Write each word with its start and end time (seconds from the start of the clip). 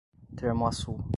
Termoaçu 0.37 1.03